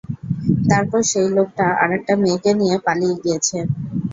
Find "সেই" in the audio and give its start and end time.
1.11-1.27